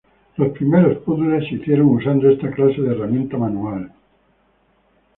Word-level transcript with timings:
Los 0.37 0.49
primeros 0.53 0.97
puzles 1.03 1.47
se 1.47 1.53
hicieron 1.57 1.85
usando 1.91 2.27
esta 2.27 2.49
clase 2.49 2.81
de 2.81 2.89
herramienta 2.89 3.37
manual. 3.37 3.93